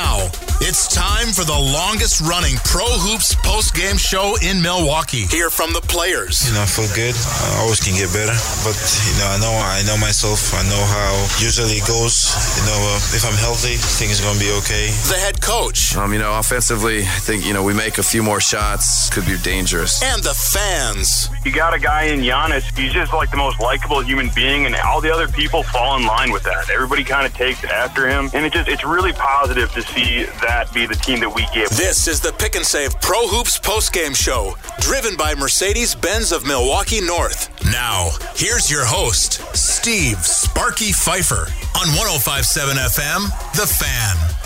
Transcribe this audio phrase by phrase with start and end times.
[1.21, 5.25] time for the longest running Pro Hoops post game show in Milwaukee.
[5.27, 6.47] Hear from the players.
[6.47, 7.13] You know, I feel good.
[7.13, 8.33] I always can get better,
[8.65, 10.53] but you know, I know I know myself.
[10.53, 12.33] I know how usually it goes.
[12.57, 14.89] You know, uh, if I'm healthy, things are gonna be okay.
[15.09, 15.95] The head coach.
[15.95, 19.25] Um, you know, offensively, I think you know we make a few more shots, could
[19.25, 20.01] be dangerous.
[20.01, 21.29] And the fans.
[21.43, 22.77] You got a guy in Giannis.
[22.77, 26.05] He's just like the most likable human being, and all the other people fall in
[26.05, 26.69] line with that.
[26.69, 30.71] Everybody kind of takes after him, and it just it's really positive to see that
[30.71, 31.69] be the team that we give.
[31.69, 36.45] This is the Pick and Save Pro Hoops postgame show, driven by Mercedes Benz of
[36.45, 37.49] Milwaukee North.
[37.71, 41.47] Now, here's your host, Steve Sparky Pfeiffer
[41.81, 44.40] on 1057 FM, The Fan.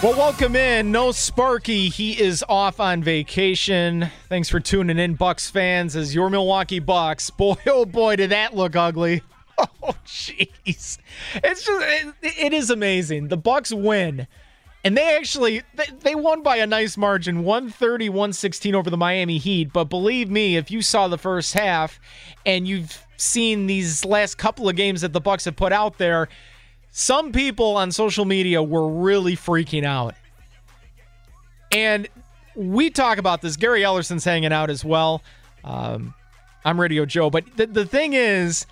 [0.00, 0.92] Well, welcome in.
[0.92, 1.88] No Sparky.
[1.88, 4.08] He is off on vacation.
[4.28, 7.30] Thanks for tuning in, Bucks fans, as your Milwaukee Bucks.
[7.36, 9.22] Boy, oh boy, did that look ugly.
[9.82, 10.98] Oh, jeez.
[11.42, 13.26] It's just, it, it is amazing.
[13.26, 14.28] The Bucks win.
[14.84, 19.72] And they actually they, they won by a nice margin, 130-116 over the Miami Heat.
[19.72, 21.98] But believe me, if you saw the first half
[22.46, 26.28] and you've seen these last couple of games that the Bucks have put out there,
[26.90, 30.14] some people on social media were really freaking out.
[31.70, 32.08] And
[32.54, 33.56] we talk about this.
[33.56, 35.22] Gary Ellerson's hanging out as well.
[35.64, 36.14] Um,
[36.64, 37.30] I'm Radio Joe.
[37.30, 38.66] But the, the thing is,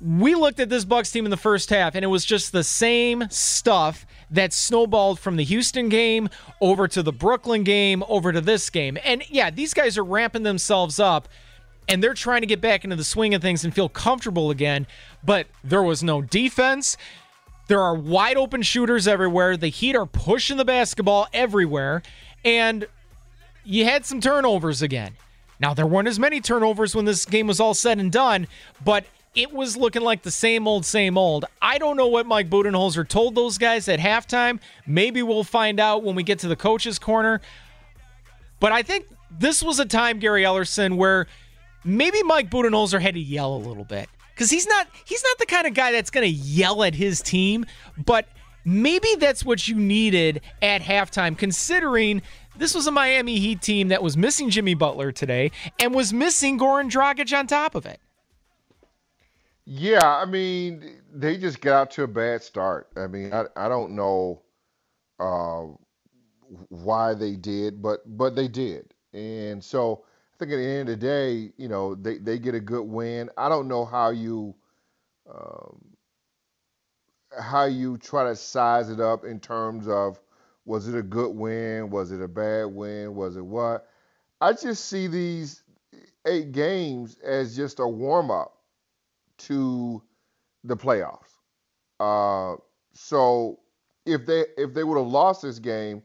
[0.00, 2.64] we looked at this Bucks team in the first half, and it was just the
[2.64, 6.28] same stuff that snowballed from the Houston game
[6.60, 8.98] over to the Brooklyn game over to this game.
[9.04, 11.28] And yeah, these guys are ramping themselves up
[11.88, 14.86] and they're trying to get back into the swing of things and feel comfortable again.
[15.22, 16.96] But there was no defense.
[17.66, 19.56] There are wide open shooters everywhere.
[19.56, 22.02] The Heat are pushing the basketball everywhere.
[22.44, 22.86] And
[23.64, 25.16] you had some turnovers again.
[25.60, 28.48] Now, there weren't as many turnovers when this game was all said and done,
[28.84, 31.44] but it was looking like the same old, same old.
[31.62, 34.60] I don't know what Mike Budenholzer told those guys at halftime.
[34.86, 37.40] Maybe we'll find out when we get to the coach's corner.
[38.60, 41.26] But I think this was a time, Gary Ellerson, where
[41.84, 45.46] maybe Mike Budenholzer had to yell a little bit because he's not he's not the
[45.46, 47.66] kind of guy that's going to yell at his team,
[48.04, 48.26] but
[48.64, 52.22] maybe that's what you needed at halftime, considering
[52.56, 56.58] this was a Miami Heat team that was missing Jimmy Butler today and was missing
[56.58, 58.00] Goran Dragic on top of it.
[59.66, 62.88] Yeah, I mean, they just got out to a bad start.
[62.96, 64.42] I mean, I, I don't know
[65.18, 65.64] uh,
[66.68, 68.92] why they did, but but they did.
[69.14, 72.54] And so I think at the end of the day, you know, they, they get
[72.54, 73.30] a good win.
[73.36, 74.54] I don't know how you
[75.32, 75.80] um,
[77.38, 80.20] how you try to size it up in terms of
[80.64, 83.86] was it a good win, was it a bad win, was it what?
[84.40, 85.62] I just see these
[86.26, 88.56] eight games as just a warm up
[89.38, 90.02] to
[90.64, 91.38] the playoffs.
[92.00, 92.56] Uh,
[92.92, 93.60] so
[94.04, 96.02] if they if they would have lost this game,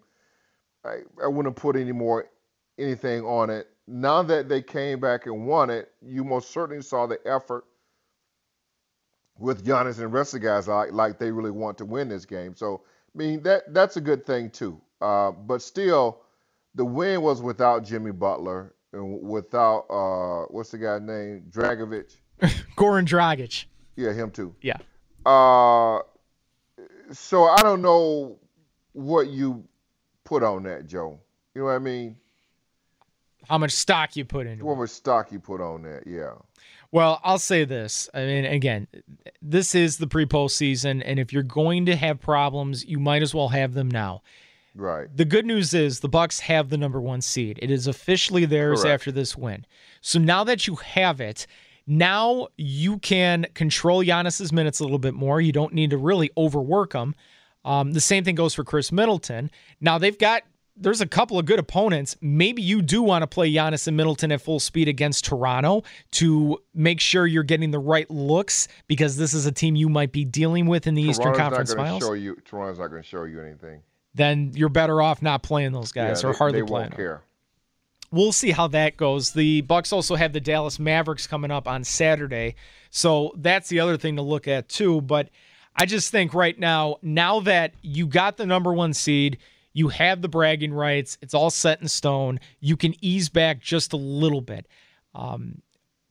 [0.85, 2.29] I, I wouldn't put any more
[2.77, 3.67] anything on it.
[3.91, 7.65] Now that they came back and won it, you most certainly saw the effort
[9.39, 12.07] with Giannis and the rest of the guys like like they really want to win
[12.07, 12.53] this game.
[12.55, 14.79] So I mean that that's a good thing too.
[15.01, 16.21] Uh, but still,
[16.75, 22.15] the win was without Jimmy Butler and without uh, what's the guy's name Dragovic.
[22.77, 23.65] Goran Dragic.
[23.95, 24.53] Yeah, him too.
[24.61, 24.77] Yeah.
[25.25, 25.99] Uh,
[27.11, 28.37] so I don't know
[28.93, 29.63] what you
[30.25, 31.19] put on that, Joe.
[31.55, 32.15] You know what I mean?
[33.49, 34.77] How much stock you put What it.
[34.77, 36.03] much stock you put on that?
[36.05, 36.33] Yeah.
[36.91, 38.09] Well, I'll say this.
[38.13, 38.87] I mean, again,
[39.41, 43.33] this is the pre-poll season, and if you're going to have problems, you might as
[43.33, 44.21] well have them now.
[44.75, 45.07] Right.
[45.15, 47.59] The good news is the Bucks have the number one seed.
[47.61, 48.93] It is officially theirs Correct.
[49.01, 49.65] after this win.
[50.01, 51.45] So now that you have it,
[51.85, 55.41] now you can control Giannis's minutes a little bit more.
[55.41, 57.15] You don't need to really overwork him.
[57.65, 59.51] Um, the same thing goes for Khris Middleton.
[59.81, 60.43] Now they've got
[60.79, 62.15] there's a couple of good opponents.
[62.21, 66.59] Maybe you do want to play Giannis and Middleton at full speed against Toronto to
[66.73, 70.25] make sure you're getting the right looks because this is a team you might be
[70.25, 72.03] dealing with in the Eastern Toronto's Conference not gonna Finals.
[72.03, 73.81] Show you, Toronto's not going to show you anything.
[74.15, 77.19] Then you're better off not playing those guys yeah, or they, hardly they playing them
[78.11, 79.31] we'll see how that goes.
[79.31, 82.55] The Bucks also have the Dallas Mavericks coming up on Saturday.
[82.89, 85.29] So that's the other thing to look at too, but
[85.75, 89.37] I just think right now now that you got the number 1 seed,
[89.73, 93.93] you have the bragging rights, it's all set in stone, you can ease back just
[93.93, 94.67] a little bit.
[95.13, 95.61] Um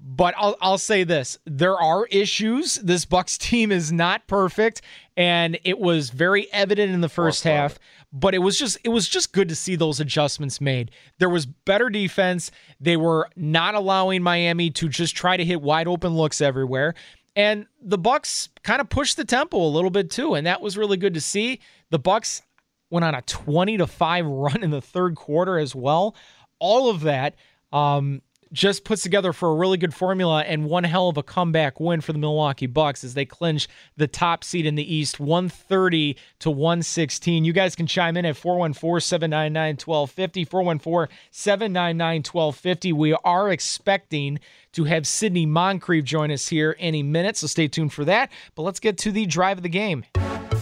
[0.01, 2.77] but I'll I'll say this: there are issues.
[2.77, 4.83] This Bucks team is not perfect,
[5.17, 7.79] and it was very evident in the first half.
[8.13, 10.93] But it was just it was just good to see those adjustments made.
[11.19, 12.51] There was better defense.
[12.81, 16.95] They were not allowing Miami to just try to hit wide open looks everywhere.
[17.37, 20.77] And the Bucks kind of pushed the tempo a little bit too, and that was
[20.77, 21.61] really good to see.
[21.91, 22.43] The Bucks
[22.91, 26.17] went on a 20 to 5 run in the third quarter as well.
[26.59, 27.35] All of that
[27.73, 31.81] um, just puts together for a really good formula and one hell of a comeback
[31.81, 36.17] win for the Milwaukee Bucks as they clinch the top seed in the East 130
[36.41, 37.45] to 116.
[37.45, 42.93] You guys can chime in at 414-799-1250 414-799-1250.
[42.93, 44.39] We are expecting
[44.73, 48.31] to have Sidney Moncrief join us here any minute, so stay tuned for that.
[48.55, 50.05] But let's get to the drive of the game.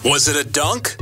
[0.04, 0.96] Was it a dunk?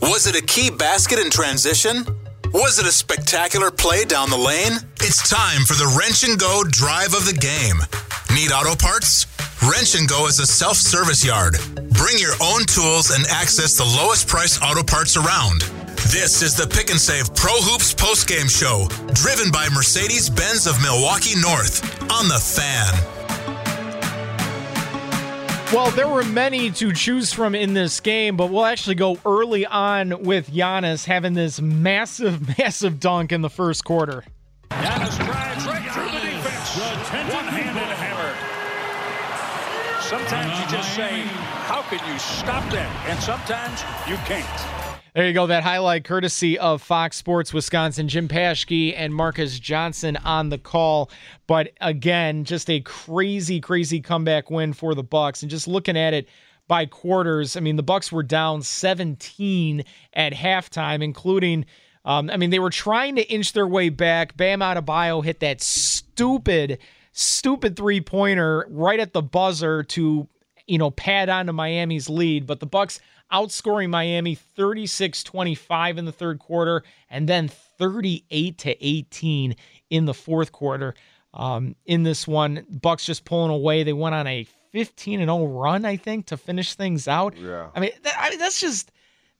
[0.00, 2.04] Was it a key basket in transition?
[2.52, 4.78] Was it a spectacular play down the lane?
[5.00, 7.78] It's time for the Wrench and Go drive of the game.
[8.34, 9.26] Need auto parts?
[9.68, 11.56] Wrench and Go is a self-service yard.
[11.90, 15.62] Bring your own tools and access the lowest price auto parts around.
[16.10, 21.38] This is the Pick and Save Pro Hoops postgame show, driven by Mercedes-Benz of Milwaukee
[21.38, 23.17] North on the Fan.
[25.70, 29.66] Well, there were many to choose from in this game, but we'll actually go early
[29.66, 34.24] on with Giannis having this massive, massive dunk in the first quarter.
[34.70, 37.34] Giannis drives right through the defense.
[37.34, 38.32] One-handed hammer.
[40.00, 41.20] Sometimes you just say,
[41.68, 43.06] how can you stop that?
[43.10, 44.87] And sometimes you can't.
[45.14, 45.46] There you go.
[45.46, 48.08] That highlight courtesy of Fox Sports Wisconsin.
[48.08, 51.10] Jim Paschke and Marcus Johnson on the call.
[51.46, 55.42] But again, just a crazy, crazy comeback win for the Bucks.
[55.42, 56.28] And just looking at it
[56.66, 59.82] by quarters, I mean, the Bucks were down 17
[60.12, 61.64] at halftime, including.
[62.04, 64.36] Um, I mean, they were trying to inch their way back.
[64.36, 66.78] Bam Adebayo hit that stupid,
[67.12, 70.28] stupid three pointer right at the buzzer to,
[70.66, 72.46] you know, pad onto Miami's lead.
[72.46, 73.00] But the Bucks
[73.32, 79.56] outscoring Miami 36-25 in the third quarter and then 38 to 18
[79.90, 80.94] in the fourth quarter.
[81.34, 83.82] Um, in this one, Bucks just pulling away.
[83.82, 87.36] They went on a 15 and 0 run, I think, to finish things out.
[87.36, 87.68] Yeah.
[87.74, 88.90] I mean, that, I mean that's just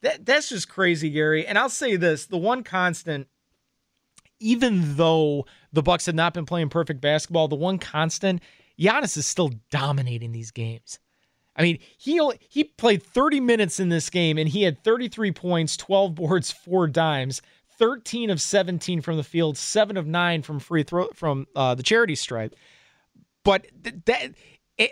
[0.03, 1.47] that that's just crazy, Gary.
[1.47, 3.29] And I'll say this: the one constant,
[4.39, 8.43] even though the Bucks had not been playing perfect basketball, the one constant,
[8.79, 10.99] Giannis is still dominating these games.
[11.59, 15.77] I mean, he he played 30 minutes in this game and he had 33 points,
[15.77, 17.43] 12 boards, four dimes,
[17.79, 21.83] 13 of 17 from the field, seven of nine from free throw from uh, the
[21.83, 22.55] charity stripe.
[23.43, 24.35] But th- that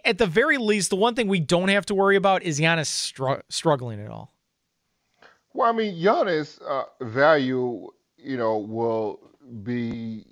[0.05, 2.87] at the very least, the one thing we don't have to worry about is Giannis
[2.87, 4.33] str- struggling at all.
[5.55, 9.21] Well, I mean, Giannis' uh, value, you know, will
[9.63, 10.25] be.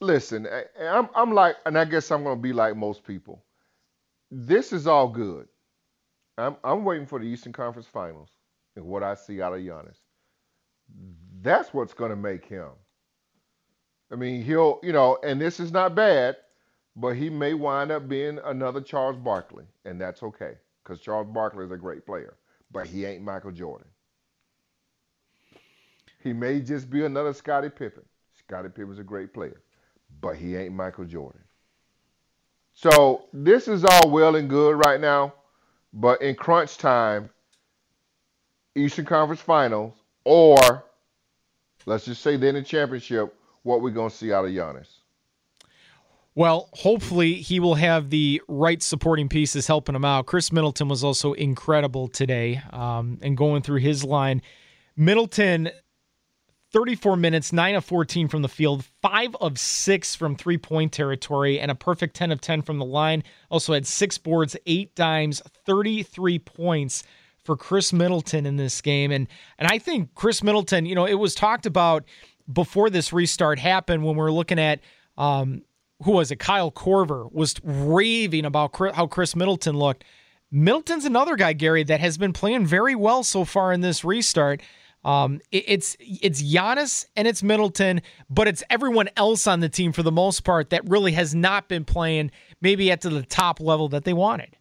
[0.00, 3.44] Listen, I, I'm, I'm like, and I guess I'm going to be like most people.
[4.30, 5.48] This is all good.
[6.38, 8.30] I'm, I'm waiting for the Eastern Conference Finals
[8.76, 9.98] and what I see out of Giannis.
[11.42, 12.70] That's what's going to make him.
[14.12, 16.36] I mean, he'll, you know, and this is not bad,
[16.96, 21.64] but he may wind up being another Charles Barkley, and that's okay because Charles Barkley
[21.64, 22.36] is a great player,
[22.70, 23.86] but he ain't Michael Jordan.
[26.22, 28.04] He may just be another Scottie Pippen.
[28.34, 29.62] Scottie Pippen's a great player,
[30.20, 31.40] but he ain't Michael Jordan.
[32.74, 35.34] So this is all well and good right now,
[35.92, 37.30] but in crunch time,
[38.74, 40.84] Eastern Conference Finals, or
[41.86, 44.88] let's just say then in championship, what we're gonna see out of Giannis.
[46.34, 50.26] Well, hopefully he will have the right supporting pieces helping him out.
[50.26, 54.40] Khris Middleton was also incredible today, um, and going through his line.
[54.96, 55.70] Middleton,
[56.72, 61.58] 34 minutes, 9 of 14 from the field, 5 of 6 from three point territory,
[61.58, 63.22] and a perfect 10 of 10 from the line.
[63.50, 67.02] Also had six boards, eight dimes, 33 points
[67.44, 69.10] for Khris Middleton in this game.
[69.10, 69.26] And
[69.58, 72.04] and I think Khris Middleton, you know, it was talked about
[72.52, 74.80] before this restart happened when we are looking at
[75.18, 75.62] um,
[76.02, 76.38] who was it?
[76.38, 80.04] Kyle Korver was raving about how Khris Middleton looked.
[80.50, 84.62] Middleton's another guy, Gary, that has been playing very well so far in this restart.
[85.04, 89.92] Um, it, it's it's Giannis and it's Middleton, but it's everyone else on the team
[89.92, 92.30] for the most part that really has not been playing
[92.60, 94.56] maybe at to the top level that they wanted.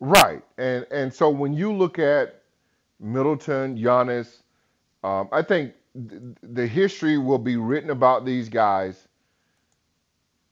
[0.00, 2.42] Right, and and so when you look at
[3.00, 4.42] Middleton, Giannis,
[5.04, 9.08] um, I think th- the history will be written about these guys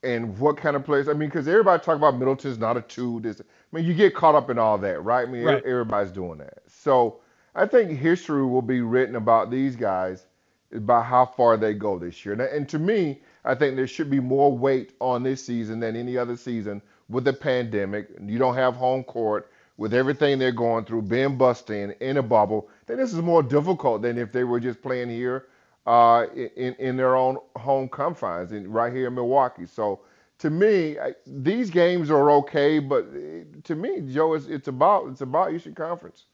[0.03, 1.07] and what kind of players.
[1.07, 3.19] I mean, because everybody talk about Middleton's not a two.
[3.21, 5.27] This, I mean, you get caught up in all that, right?
[5.27, 5.63] I mean, right.
[5.65, 6.59] everybody's doing that.
[6.67, 7.21] So
[7.55, 10.25] I think history will be written about these guys
[10.73, 12.33] about how far they go this year.
[12.33, 16.17] And, to me, I think there should be more weight on this season than any
[16.17, 18.09] other season with the pandemic.
[18.21, 22.69] You don't have home court with everything they're going through, being busting in a bubble.
[22.81, 25.47] I think this is more difficult than if they were just playing here
[25.85, 29.65] uh, in in their own home confines, in, right here in Milwaukee.
[29.65, 30.01] So
[30.39, 35.09] to me, I, these games are okay, but eh, to me, Joe, it's, it's about
[35.09, 36.25] it's about Eastern Conference.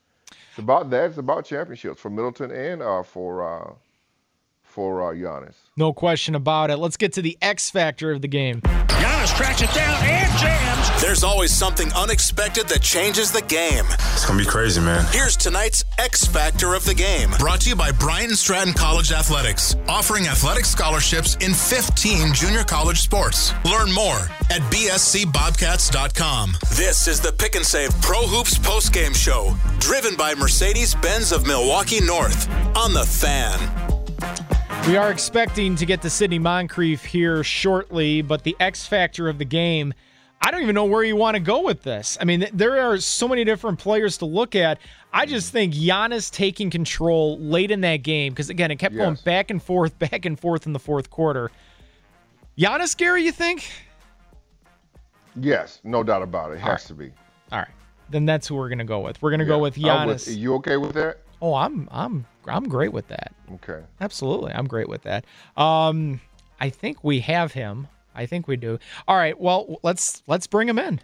[0.52, 1.06] It's about that.
[1.06, 3.74] It's about championships for Middleton and uh, for uh,
[4.72, 5.54] for uh, Giannis.
[5.76, 6.78] No question about it.
[6.78, 8.62] Let's get to the X factor of the game.
[8.62, 11.02] Giannis tracks it down and jams.
[11.02, 13.84] There's always something unexpected that changes the game.
[13.90, 15.04] It's gonna be crazy, man.
[15.12, 19.76] Here's tonight's X factor of the game, brought to you by Bryant Stratton College Athletics,
[19.88, 23.52] offering athletic scholarships in 15 junior college sports.
[23.64, 26.56] Learn more at bscbobcats.com.
[26.76, 32.00] This is the Pick and Save Pro Hoops postgame show, driven by Mercedes-Benz of Milwaukee
[32.00, 33.81] North on the Fan.
[34.88, 39.38] We are expecting to get to Sidney Moncrief here shortly, but the X factor of
[39.38, 39.94] the game,
[40.40, 42.18] I don't even know where you want to go with this.
[42.20, 44.80] I mean, there are so many different players to look at.
[45.12, 49.04] I just think Giannis taking control late in that game, because again, it kept yes.
[49.04, 51.52] going back and forth, back and forth in the fourth quarter.
[52.58, 53.70] Giannis, Gary, you think?
[55.36, 56.54] Yes, no doubt about it.
[56.54, 56.80] It has right.
[56.80, 57.12] to be.
[57.52, 57.68] All right.
[58.10, 59.22] Then that's who we're going to go with.
[59.22, 59.48] We're going to yeah.
[59.48, 60.26] go with Giannis.
[60.26, 61.18] Are you okay with that?
[61.42, 63.34] Oh, I'm I'm I'm great with that.
[63.54, 63.80] Okay.
[64.00, 64.52] Absolutely.
[64.52, 65.24] I'm great with that.
[65.56, 66.20] Um
[66.60, 67.88] I think we have him.
[68.14, 68.78] I think we do.
[69.08, 71.00] All right, well, let's let's bring him in.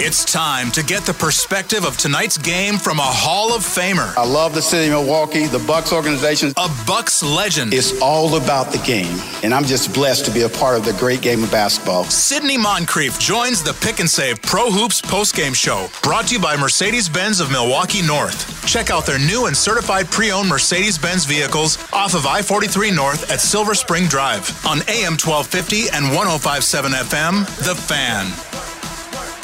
[0.00, 4.16] It's time to get the perspective of tonight's game from a Hall of Famer.
[4.16, 6.52] I love the city of Milwaukee, the Bucks organization.
[6.56, 7.74] A Bucks legend.
[7.74, 10.92] It's all about the game, and I'm just blessed to be a part of the
[10.94, 12.04] great game of basketball.
[12.04, 16.56] Sidney Moncrief joins the Pick and Save Pro Hoops postgame show, brought to you by
[16.56, 18.64] Mercedes-Benz of Milwaukee North.
[18.66, 23.74] Check out their new and certified pre-owned Mercedes-Benz vehicles off of I-43 North at Silver
[23.74, 27.44] Spring Drive on AM 1250 and 1057 FM.
[27.66, 28.47] The Fan.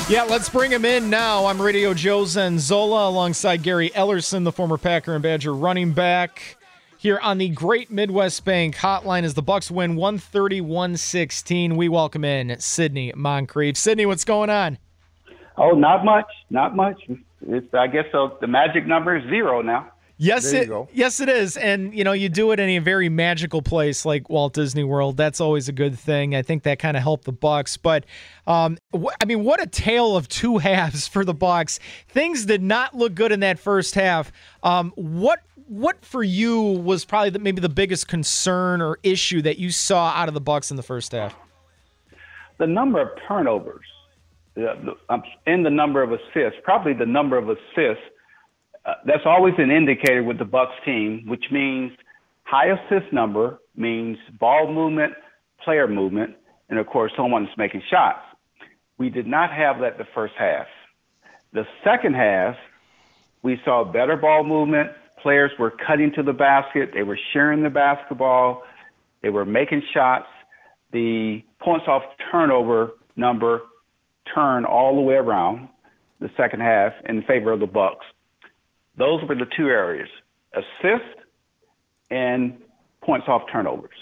[0.06, 1.46] Yeah, let's bring him in now.
[1.46, 6.58] I'm Radio Joe Zanzola alongside Gary Ellerson, the former Packer and Badger running back.
[6.99, 11.76] Here on the Great Midwest Bank hotline as the Bucks win 130-116.
[11.76, 13.78] We welcome in Sidney Moncrief.
[13.78, 14.76] Sidney, what's going on?
[15.56, 16.28] Oh, not much.
[16.50, 17.00] Not much.
[17.49, 19.90] It's, I guess so the magic number is zero now.
[20.16, 23.62] Yes, it yes it is, and you know you do it in a very magical
[23.62, 25.16] place like Walt Disney World.
[25.16, 26.37] That's always a good thing.
[26.37, 28.04] I think that kind of helped the Bucks, but
[28.47, 31.80] um, wh- I mean, what a tale of two halves for the Bucks.
[32.09, 34.30] Things did not look good in that first half.
[34.62, 39.59] Um, what what for you was probably the, maybe the biggest concern or issue that
[39.59, 41.35] you saw out of the Bucks in the first half?
[42.59, 43.85] The number of turnovers,
[44.56, 45.18] uh,
[45.49, 48.04] in the number of assists, probably the number of assists
[48.87, 51.93] uh, that's always an indicator with the Bucks team, which means
[52.43, 55.14] high assist number means ball movement,
[55.64, 56.35] player movement,
[56.69, 58.21] and of course someone's making shots.
[58.99, 60.67] We did not have that the first half.
[61.53, 62.57] The second half,
[63.43, 64.91] we saw better ball movement.
[65.23, 66.91] Players were cutting to the basket.
[66.93, 68.62] They were sharing the basketball.
[69.23, 70.26] They were making shots.
[70.93, 73.62] The points off turnover number
[74.35, 75.69] turned all the way around
[76.21, 78.05] the second half in favor of the Bucks.
[78.97, 80.09] Those were the two areas
[80.55, 81.17] assist
[82.11, 82.57] and
[83.01, 83.97] points off turnovers.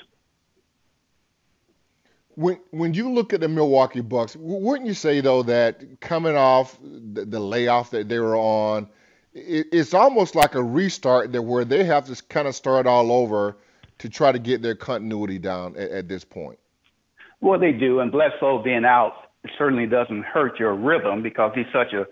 [2.34, 6.78] When when you look at the Milwaukee Bucks, wouldn't you say though that coming off
[6.82, 8.88] the, the layoff that they were on,
[9.34, 13.12] it, it's almost like a restart that where they have to kind of start all
[13.12, 13.58] over
[13.98, 16.58] to try to get their continuity down at, at this point.
[17.42, 19.14] Well, they do, and Bledsoe being out
[19.58, 22.06] certainly doesn't hurt your rhythm because he's such a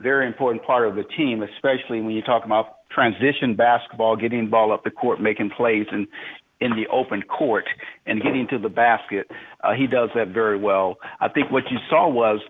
[0.00, 4.50] very important part of the team, especially when you talk about transition basketball, getting the
[4.50, 6.06] ball up the court, making plays, and
[6.60, 7.64] in the open court
[8.06, 9.26] and getting to the basket.
[9.62, 10.96] Uh, he does that very well.
[11.20, 12.40] I think what you saw was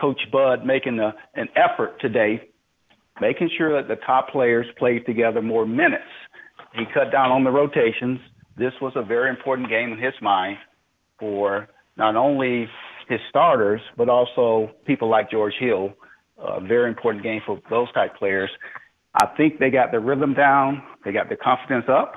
[0.00, 2.48] Coach Bud making a, an effort today,
[3.20, 6.04] making sure that the top players played together more minutes.
[6.74, 8.20] He cut down on the rotations.
[8.56, 10.58] This was a very important game in his mind
[11.18, 12.68] for not only
[13.08, 15.94] his starters, but also people like George Hill.
[16.38, 18.50] A very important game for those type players.
[19.14, 20.82] I think they got the rhythm down.
[21.04, 22.14] They got the confidence up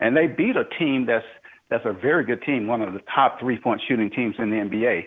[0.00, 1.24] and they beat a team that's
[1.68, 4.56] that's a very good team, one of the top three point shooting teams in the
[4.56, 5.06] NBA.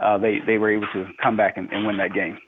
[0.00, 2.38] Uh, they they were able to come back and, and, win that game.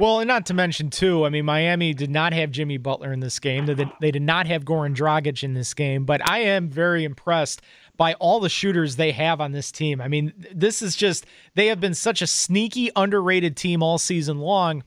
[0.00, 3.20] Well, and not to mention too, I mean, Miami did not have Jimmy Butler in
[3.20, 3.66] this game.
[3.66, 7.04] They did, they did not have Goran Dragic in this game, but I am very
[7.04, 7.62] impressed
[7.96, 10.00] by all the shooters they have on this team.
[10.00, 14.38] I mean, this is just they have been such a sneaky, underrated team all season
[14.38, 14.82] long.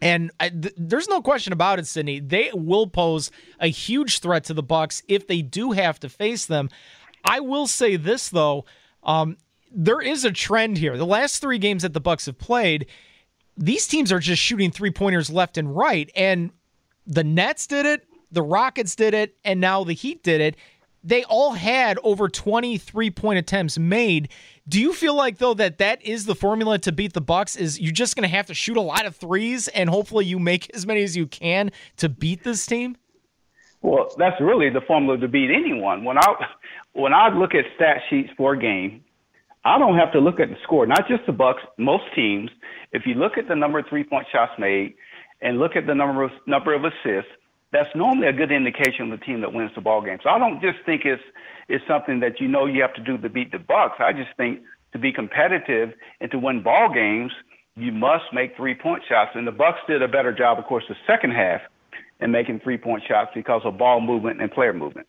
[0.00, 2.18] And I, th- there's no question about it, Sidney.
[2.18, 3.30] They will pose
[3.60, 6.70] a huge threat to the Bucks if they do have to face them.
[7.24, 8.64] I will say this though,
[9.04, 9.36] um,
[9.74, 10.96] there is a trend here.
[10.96, 12.86] The last three games that the Bucks have played,
[13.56, 16.50] these teams are just shooting three pointers left and right, and
[17.06, 20.56] the Nets did it, the Rockets did it, and now the Heat did it.
[21.04, 24.28] They all had over 23 point attempts made.
[24.68, 27.56] Do you feel like though that that is the formula to beat the Bucks?
[27.56, 30.38] Is you're just going to have to shoot a lot of threes and hopefully you
[30.38, 32.96] make as many as you can to beat this team?
[33.82, 36.04] Well, that's really the formula to beat anyone.
[36.04, 36.26] When I
[36.92, 39.02] when I look at stat sheets for a game,
[39.64, 40.86] I don't have to look at the score.
[40.86, 41.62] Not just the Bucks.
[41.78, 42.50] Most teams,
[42.92, 44.94] if you look at the number of three point shots made
[45.40, 47.30] and look at the number of number of assists,
[47.72, 50.18] that's normally a good indication of the team that wins the ball game.
[50.22, 51.22] So I don't just think it's
[51.68, 53.96] it's something that you know you have to do to beat the Bucks.
[53.98, 54.60] I just think
[54.92, 57.32] to be competitive and to win ball games,
[57.76, 59.32] you must make three point shots.
[59.34, 61.62] And the Bucks did a better job, of course, the second half
[62.20, 65.06] in making three point shots because of ball movement and player movement.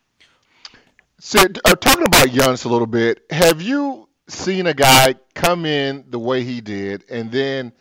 [1.20, 6.06] Sid, uh, talking about Giannis a little bit, have you seen a guy come in
[6.10, 7.74] the way he did and then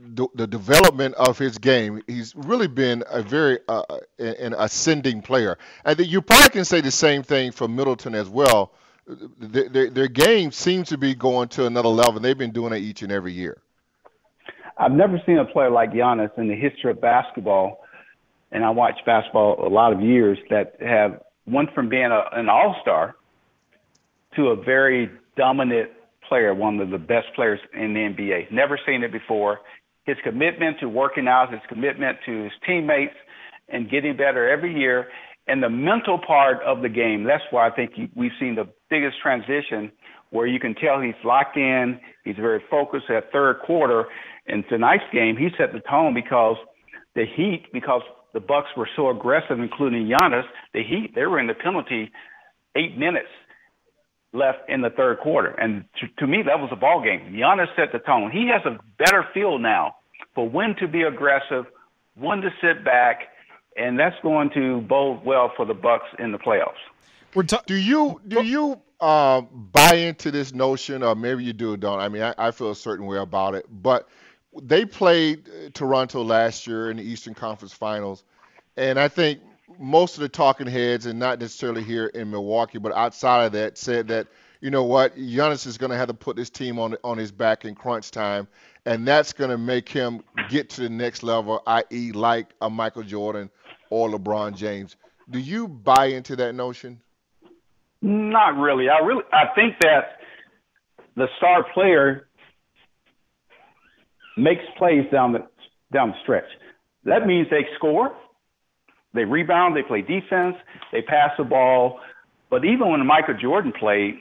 [0.00, 3.82] the, the development of his game, he's really been a very uh,
[4.18, 5.58] an ascending player.
[5.84, 8.72] Think you probably can say the same thing for Middleton as well.
[9.06, 12.20] Their, their, their game seems to be going to another level.
[12.20, 13.58] They've been doing it each and every year.
[14.76, 17.80] I've never seen a player like Giannis in the history of basketball,
[18.52, 22.48] and I watched basketball a lot of years that have went from being a, an
[22.48, 23.16] all-star
[24.36, 25.90] to a very dominant
[26.28, 28.52] player, one of the best players in the NBA.
[28.52, 29.60] Never seen it before
[30.08, 33.14] his commitment to working out, his commitment to his teammates,
[33.68, 35.08] and getting better every year.
[35.46, 39.16] And the mental part of the game, that's why I think we've seen the biggest
[39.22, 39.92] transition
[40.30, 44.04] where you can tell he's locked in, he's very focused at third quarter.
[44.46, 46.56] In tonight's game, he set the tone because
[47.14, 48.02] the Heat, because
[48.34, 52.10] the Bucks were so aggressive, including Giannis, the Heat, they were in the penalty
[52.76, 53.28] eight minutes
[54.32, 55.48] left in the third quarter.
[55.48, 57.32] And to, to me, that was a ball game.
[57.32, 58.30] Giannis set the tone.
[58.30, 59.96] He has a better feel now
[60.34, 61.66] for when to be aggressive,
[62.14, 63.22] when to sit back,
[63.76, 67.46] and that's going to bode well for the Bucks in the playoffs.
[67.46, 71.76] Ta- do you do you uh, buy into this notion, or maybe you do or
[71.76, 72.00] don't?
[72.00, 74.08] I mean, I, I feel a certain way about it, but
[74.60, 78.24] they played uh, Toronto last year in the Eastern Conference Finals,
[78.76, 79.40] and I think
[79.78, 83.78] most of the talking heads, and not necessarily here in Milwaukee, but outside of that,
[83.78, 84.28] said that
[84.60, 87.30] you know what, Giannis is going to have to put this team on on his
[87.30, 88.48] back in crunch time,
[88.86, 93.02] and that's going to make him get to the next level, i.e., like a Michael
[93.02, 93.50] Jordan
[93.90, 94.96] or LeBron James.
[95.30, 97.00] Do you buy into that notion?
[98.00, 98.88] Not really.
[98.88, 100.18] I really I think that
[101.16, 102.28] the star player
[104.36, 105.46] makes plays down the
[105.92, 106.48] down the stretch.
[107.04, 108.14] That means they score,
[109.14, 110.56] they rebound, they play defense,
[110.92, 112.00] they pass the ball.
[112.50, 114.20] But even when Michael Jordan played,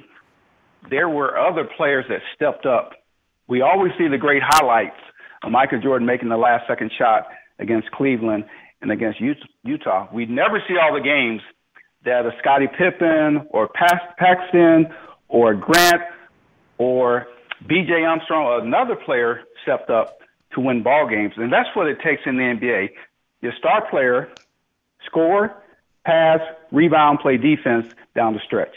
[0.90, 2.92] there were other players that stepped up.
[3.48, 5.00] We always see the great highlights
[5.44, 7.28] of Michael Jordan making the last second shot
[7.60, 8.46] against Cleveland
[8.82, 9.20] and against
[9.64, 10.08] Utah.
[10.14, 11.42] We never see all the games
[12.06, 13.70] that a Scottie Pippen or
[14.18, 14.88] Paxson
[15.28, 16.02] or Grant
[16.78, 17.28] or
[17.68, 18.04] B.J.
[18.04, 20.20] Armstrong or another player stepped up
[20.54, 22.90] to win ball games, and that's what it takes in the NBA.
[23.42, 24.30] Your star player
[25.08, 25.64] score,
[26.06, 26.40] pass,
[26.72, 28.76] rebound, play defense down the stretch.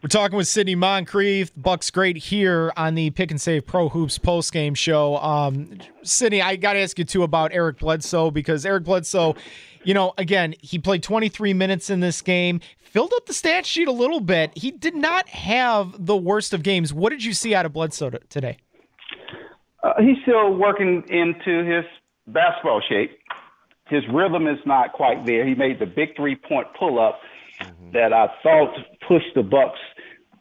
[0.00, 4.16] We're talking with Sidney Moncrief, Bucks great here on the Pick and Save Pro Hoops
[4.16, 5.16] post game show.
[5.16, 9.34] Um, Sidney, I got to ask you too about Eric Bledsoe because Eric Bledsoe,
[9.82, 13.88] you know, again, he played 23 minutes in this game, filled up the stat sheet
[13.88, 14.56] a little bit.
[14.56, 16.94] He did not have the worst of games.
[16.94, 18.58] What did you see out of Bledsoe today?
[19.82, 21.84] Uh, he's still working into his
[22.28, 23.17] basketball shape
[23.88, 25.46] his rhythm is not quite there.
[25.46, 27.20] He made the big three point pull up
[27.60, 27.92] mm-hmm.
[27.92, 28.74] that I thought
[29.06, 29.78] pushed the Bucks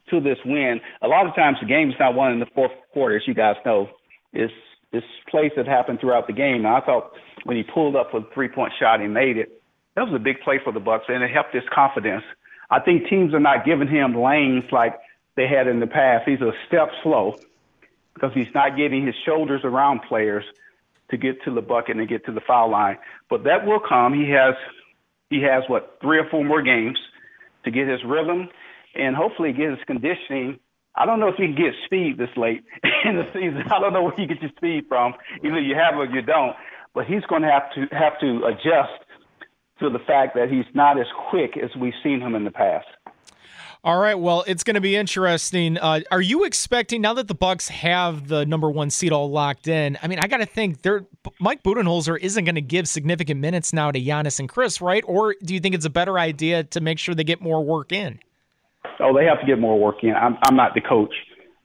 [0.09, 0.79] to this win.
[1.01, 3.55] A lot of times the game's not won in the fourth quarter, as you guys
[3.65, 3.89] know.
[4.33, 4.53] It's
[4.91, 6.65] it's plays that happen throughout the game.
[6.65, 7.11] And I thought
[7.43, 9.61] when he pulled up for the three point shot and made it,
[9.95, 12.23] that was a big play for the Bucks, and it helped his confidence.
[12.69, 14.93] I think teams are not giving him lanes like
[15.35, 16.27] they had in the past.
[16.27, 17.35] He's a step slow
[18.13, 20.43] because he's not getting his shoulders around players
[21.11, 22.97] to get to the bucket and get to the foul line.
[23.29, 24.13] But that will come.
[24.13, 24.55] He has
[25.29, 26.97] he has what three or four more games
[27.65, 28.49] to get his rhythm
[28.95, 30.59] and hopefully get his conditioning.
[30.95, 32.63] I don't know if you can get speed this late
[33.05, 33.63] in the season.
[33.71, 35.13] I don't know where you get your speed from.
[35.43, 36.55] Either you have or you don't.
[36.93, 39.05] But he's going to have to have to adjust
[39.79, 42.87] to the fact that he's not as quick as we've seen him in the past.
[43.83, 44.15] All right.
[44.15, 45.77] Well, it's going to be interesting.
[45.77, 49.67] Uh, are you expecting now that the Bucks have the number one seed all locked
[49.67, 49.97] in?
[50.01, 51.05] I mean, I got to think they're,
[51.39, 55.03] Mike Budenholzer isn't going to give significant minutes now to Giannis and Khris, right?
[55.07, 57.91] Or do you think it's a better idea to make sure they get more work
[57.91, 58.19] in?
[58.99, 60.13] Oh, they have to get more work in.
[60.13, 61.13] I'm, I'm not the coach,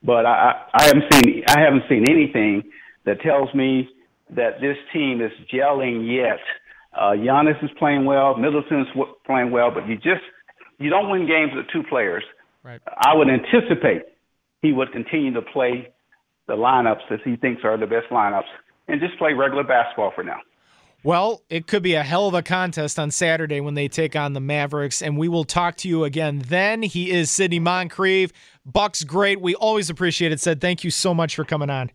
[0.03, 2.63] but I, I haven't seen I haven't seen anything
[3.05, 3.89] that tells me
[4.29, 6.39] that this team is gelling yet.
[6.93, 8.87] Uh, Giannis is playing well, Middleton's
[9.25, 10.21] playing well, but you just
[10.79, 12.23] you don't win games with two players.
[12.63, 12.81] Right.
[12.97, 14.03] I would anticipate
[14.61, 15.93] he would continue to play
[16.47, 18.43] the lineups that he thinks are the best lineups
[18.87, 20.39] and just play regular basketball for now.
[21.03, 24.31] Well, it could be a hell of a contest on Saturday when they take on
[24.31, 26.81] the Mavericks, and we will talk to you again then.
[26.81, 28.31] He is Sidney Moncrief.
[28.65, 29.41] Bucks great.
[29.41, 30.61] We always appreciate it, Said.
[30.61, 31.91] Thank you so much for coming on.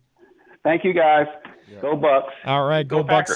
[0.63, 1.25] Thank you, guys.
[1.71, 1.81] Yeah.
[1.81, 2.31] Go Bucks.
[2.45, 3.35] All right, go, go Bucks.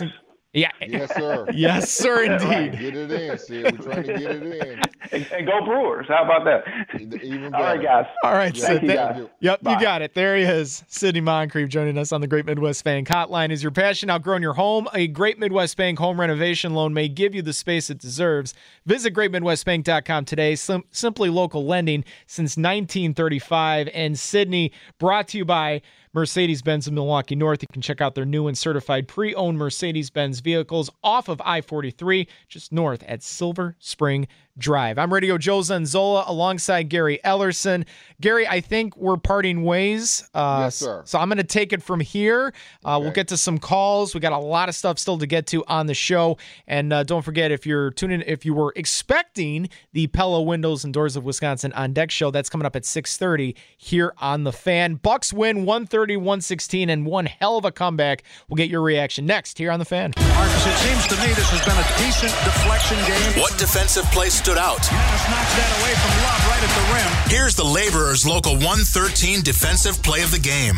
[0.53, 0.69] Yeah.
[0.87, 1.47] Yes, sir.
[1.53, 2.79] yes, sir, indeed.
[2.79, 3.79] Get it in, Sid.
[3.79, 4.81] We're trying to get it in.
[5.11, 6.05] And, and go Brewers.
[6.07, 7.01] How about that?
[7.23, 8.05] Even All right, guys.
[8.23, 8.83] All right, Thank Sid.
[8.83, 9.27] You guys.
[9.39, 9.73] Yep, Bye.
[9.73, 10.13] you got it.
[10.13, 10.83] There he is.
[10.87, 13.49] Sidney Moncrief joining us on the Great Midwest Bank Hotline.
[13.51, 14.87] Is your passion outgrown your home?
[14.93, 18.53] A Great Midwest Bank home renovation loan may give you the space it deserves.
[18.85, 20.55] Visit greatmidwestbank.com today.
[20.55, 23.89] Sim- simply local lending since 1935.
[23.91, 25.81] And Sidney, brought to you by
[26.13, 27.61] Mercedes Benz of Milwaukee North.
[27.61, 31.41] You can check out their new and certified pre owned Mercedes Benz vehicles off of
[31.43, 34.99] I 43, just north at Silver Spring Drive.
[34.99, 37.85] I'm Radio Joe Zanzola alongside Gary Ellerson.
[38.21, 40.29] Gary, I think we're parting ways.
[40.31, 41.01] Uh, yes, sir.
[41.05, 42.53] So I'm going to take it from here.
[42.85, 43.03] Uh, okay.
[43.03, 44.13] We'll get to some calls.
[44.13, 46.37] We got a lot of stuff still to get to on the show.
[46.67, 50.93] And uh, don't forget, if you're tuning, if you were expecting the Pella Windows and
[50.93, 54.95] Doors of Wisconsin on deck show, that's coming up at 6:30 here on the Fan.
[54.95, 58.23] Bucks win 130, 116, and one hell of a comeback.
[58.47, 60.13] We'll get your reaction next here on the Fan.
[60.17, 63.39] Marcus, it seems to me this has been a decent deflection game.
[63.41, 64.79] What defensive play stood out?
[64.79, 67.11] Giannis knocks that away from Love right at the rim.
[67.29, 70.75] Here's the Laborers Local 113 defensive play of the game.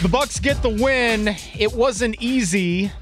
[0.00, 1.34] The Bucks get the win.
[1.58, 2.92] It wasn't easy,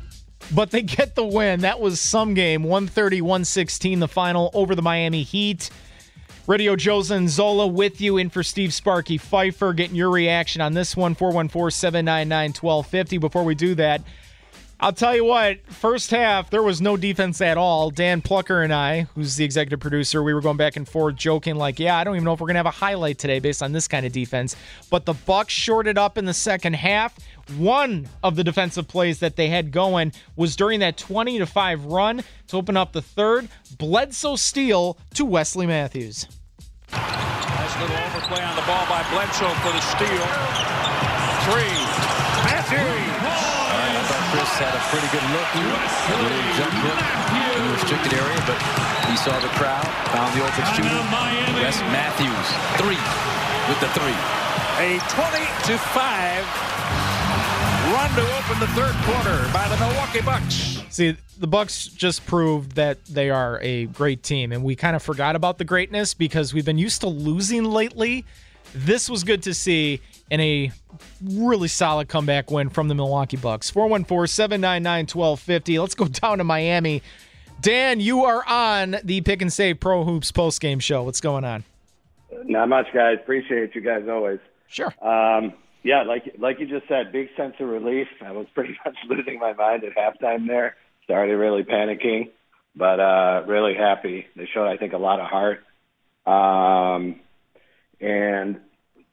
[0.54, 1.60] but they get the win.
[1.60, 2.62] That was some game.
[2.62, 5.68] 130 116, the final over the Miami Heat.
[6.46, 10.96] Radio Joe Zanzola with you in for Steve Sparky Pfeiffer, getting your reaction on this
[10.96, 13.18] one, 414 799 1250.
[13.18, 14.00] Before we do that,
[14.78, 17.90] I'll tell you what, first half, there was no defense at all.
[17.90, 21.56] Dan Plucker and I, who's the executive producer, we were going back and forth joking,
[21.56, 23.62] like, yeah, I don't even know if we're going to have a highlight today based
[23.62, 24.54] on this kind of defense.
[24.90, 27.16] But the Bucks shorted up in the second half.
[27.56, 31.84] One of the defensive plays that they had going was during that 20 to 5
[31.86, 33.48] run to open up the third.
[33.78, 36.26] Bledsoe steal to Wesley Matthews.
[36.92, 40.26] Nice little overplay on the ball by Bledsoe for the steal.
[41.50, 41.85] Three.
[44.60, 44.64] Matthews.
[44.64, 45.48] Khris had a pretty good look.
[45.52, 47.00] A little jump hook
[47.56, 48.58] in the restricted area, but
[49.08, 50.96] he saw the crowd, found the open shooter.
[51.60, 52.48] Wes Matthews,
[52.80, 53.00] three
[53.68, 54.16] with the three.
[54.78, 56.44] A 20 to 5
[57.92, 60.82] run to open the third quarter by the Milwaukee Bucks.
[60.90, 65.02] See, the Bucks just proved that they are a great team, and we kind of
[65.02, 68.24] forgot about the greatness because we've been used to losing lately.
[68.74, 70.72] This was good to see in a
[71.22, 73.70] really solid comeback win from the Milwaukee Bucks.
[73.70, 75.80] 414-799-1250.
[75.80, 77.02] Let's go down to Miami.
[77.60, 81.02] Dan, you are on the Pick and Save Pro Hoops postgame show.
[81.04, 81.64] What's going on?
[82.44, 83.18] Not much, guys.
[83.20, 84.38] Appreciate you guys always.
[84.68, 84.92] Sure.
[85.00, 88.08] Um, yeah, like like you just said, big sense of relief.
[88.20, 90.74] I was pretty much losing my mind at halftime there.
[91.04, 92.30] Started really panicking,
[92.74, 94.26] but uh, really happy.
[94.34, 95.62] They showed, I think, a lot of heart.
[96.26, 97.20] Um,
[98.00, 98.60] and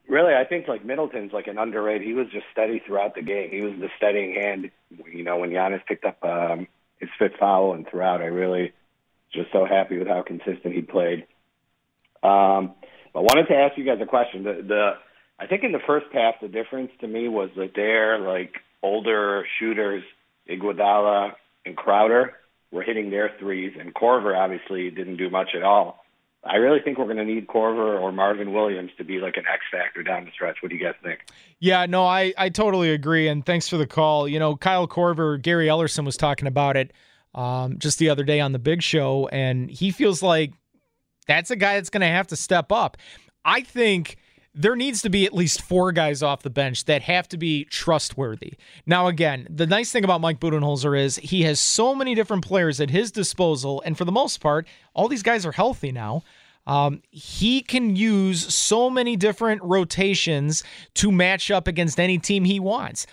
[0.08, 2.08] really, I think like Middleton's like an underrated.
[2.08, 3.50] He was just steady throughout the game.
[3.52, 4.72] He was the steadying hand.
[5.12, 6.68] You know, when Giannis picked up um,
[7.00, 8.74] his fifth foul and throughout, I really
[9.34, 11.26] just so happy with how consistent he played.
[12.22, 12.76] Um,
[13.16, 14.44] I wanted to ask you guys a question.
[14.44, 14.92] The, the
[15.40, 19.46] I think in the first half, the difference to me was that their like older
[19.60, 20.04] shooters,
[20.50, 21.34] Iguodala
[21.66, 22.34] and Crowder,
[22.72, 26.03] were hitting their threes, and Korver obviously didn't do much at all.
[26.46, 29.46] I really think we're going to need Korver or Marvin Williams to be like an
[29.52, 30.58] X factor down the stretch.
[30.62, 31.22] What do you guys think?
[31.60, 33.30] Yeah, no, I, I totally agree.
[33.30, 34.28] And thanks for the call.
[34.28, 36.92] You know, Kyle Korver, Gary Ellerson was talking about it
[37.34, 40.54] um, just the other day on the big show, and he feels like
[41.28, 42.98] that's a guy that's going to have to step up.
[43.46, 44.18] I think
[44.56, 47.66] there needs to be at least four guys off the bench that have to be
[47.66, 48.54] trustworthy.
[48.86, 52.80] Now, again, the nice thing about Mike Budenholzer is he has so many different players
[52.80, 56.24] at his disposal, and for the most part, all these guys are healthy now.
[56.66, 60.64] Um, he can use so many different rotations
[60.96, 63.06] to match up against any team he wants.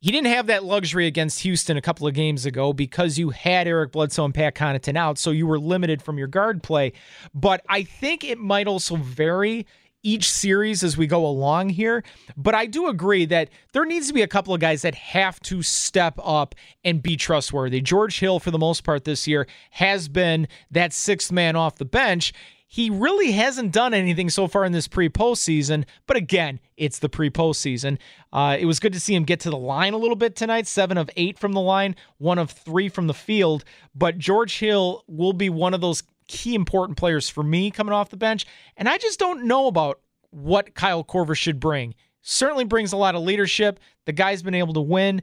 [0.00, 3.66] He didn't have that luxury against Houston a couple of games ago because you had
[3.66, 6.92] Eric Bledsoe and Pat Connaughton out, so you were limited from your guard play.
[7.34, 9.66] But I think it might also vary
[10.06, 12.04] each series as we go along here.
[12.36, 15.40] But I do agree that there needs to be a couple of guys that have
[15.40, 17.80] to step up and be trustworthy.
[17.80, 21.84] George Hill, for the most part this year, has been that sixth man off the
[21.84, 22.32] bench.
[22.68, 27.08] He really hasn't done anything so far in this pre postseason, but again, it's the
[27.08, 27.98] pre postseason.
[28.32, 30.66] Uh, it was good to see him get to the line a little bit tonight
[30.66, 33.64] seven of eight from the line, one of three from the field.
[33.94, 38.10] But George Hill will be one of those key important players for me coming off
[38.10, 38.46] the bench.
[38.76, 41.94] And I just don't know about what Kyle Korver should bring.
[42.22, 43.80] Certainly brings a lot of leadership.
[44.04, 45.22] The guy's been able to win.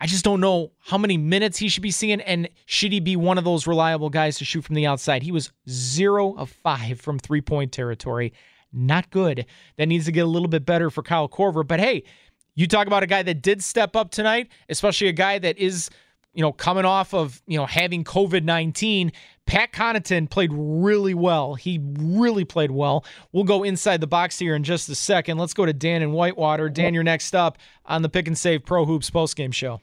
[0.00, 3.14] I just don't know how many minutes he should be seeing, and should he be
[3.14, 5.22] one of those reliable guys to shoot from the outside?
[5.22, 8.32] He was zero of five from three point territory.
[8.72, 9.46] Not good.
[9.76, 11.64] That needs to get a little bit better for Kyle Korver.
[11.64, 12.02] But hey,
[12.54, 15.88] you talk about a guy that did step up tonight, especially a guy that is
[16.34, 19.12] you know, coming off of, you know, having COVID 19,
[19.46, 21.54] Pat Connaughton played really well.
[21.54, 23.04] He really played well.
[23.32, 25.38] We'll go inside the box here in just a second.
[25.38, 26.68] Let's go to Dan in Whitewater.
[26.68, 29.80] Dan, you're next up on the Pick and Save Pro Hoops postgame show.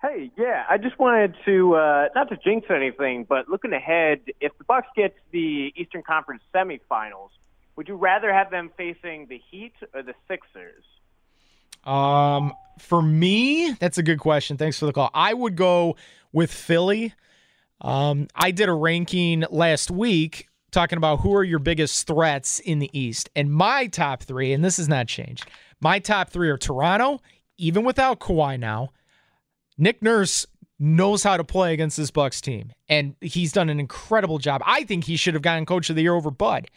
[0.00, 4.56] Hey, yeah, I just wanted to uh, not to jinx anything, but looking ahead, if
[4.56, 7.30] the Bucks get to the Eastern Conference semifinals,
[7.74, 10.84] would you rather have them facing the Heat or the Sixers?
[11.88, 14.56] Um, for me, that's a good question.
[14.56, 15.10] Thanks for the call.
[15.14, 15.96] I would go
[16.32, 17.14] with Philly.
[17.80, 22.78] Um, I did a ranking last week talking about who are your biggest threats in
[22.78, 25.46] the East, and my top three, and this has not changed.
[25.80, 27.20] My top three are Toronto,
[27.56, 28.90] even without Kawhi now.
[29.78, 30.44] Nick Nurse
[30.78, 34.60] knows how to play against this Bucks team, and he's done an incredible job.
[34.66, 36.68] I think he should have gotten Coach of the Year over Bud.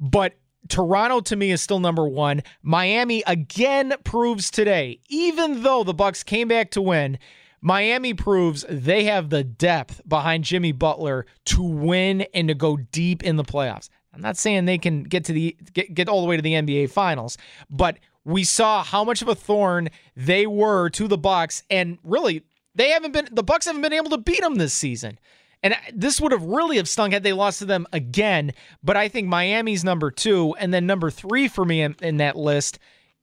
[0.00, 0.34] But
[0.68, 2.42] Toronto to me is still number one.
[2.62, 7.18] Miami again proves today, even though the Bucks came back to win,
[7.60, 13.22] Miami proves they have the depth behind Jimmy Butler to win and to go deep
[13.22, 13.88] in the playoffs.
[14.14, 16.54] I'm not saying they can get to the get, get all the way to the
[16.54, 17.38] NBA finals,
[17.70, 22.42] but we saw how much of a thorn they were to the Bucks and really
[22.74, 25.18] they haven't been the Bucks haven't been able to beat them this season.
[25.62, 28.52] And this would have really have stung had they lost to them again.
[28.82, 32.36] But I think Miami's number two, and then number three for me in, in that
[32.36, 32.78] list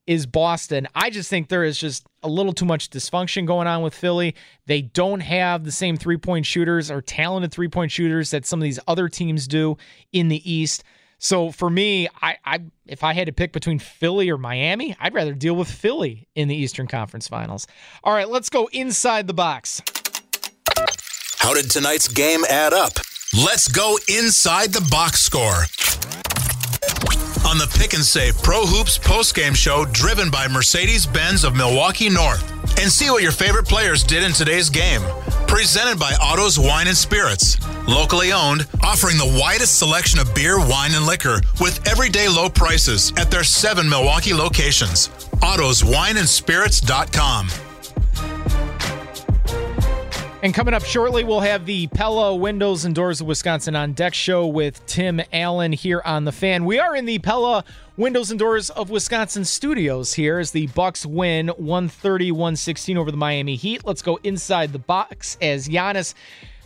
[0.06, 0.88] is Boston.
[0.93, 4.36] I just think there is just a little too much dysfunction going on with Philly.
[4.67, 8.60] They don't have the same three point shooters or talented three point shooters that some
[8.60, 9.78] of these other teams do
[10.12, 10.84] in the East.
[11.17, 15.13] So for me, I, I if I had to pick between Philly or Miami, I'd
[15.13, 17.65] rather deal with Philly in the Eastern Conference Finals.
[18.04, 19.82] All right, let's go inside the box.
[21.45, 22.93] How did tonight's game add up?
[23.45, 25.67] Let's go inside the box score.
[27.47, 32.10] On the Pick and Save Pro Hoops postgame show driven by Mercedes Benz of Milwaukee
[32.10, 32.41] North.
[32.81, 35.03] And see what your favorite players did in today's game.
[35.45, 37.60] Presented by Otto's Wine and Spirits.
[37.88, 43.13] Locally owned, offering the widest selection of beer, wine, and liquor with everyday low prices
[43.17, 45.10] at their seven Milwaukee locations.
[45.43, 47.49] OttosWineandSpirits.com.
[50.45, 54.13] And coming up shortly, we'll have the Pella Windows and Doors of Wisconsin on deck
[54.13, 56.65] show with Tim Allen here on the fan.
[56.65, 57.63] We are in the Pella
[57.97, 63.55] Windows and Doors of Wisconsin studios here as the Bucks win 130-116 over the Miami
[63.55, 63.88] Heat.
[63.88, 66.13] Let's go inside the box as Giannis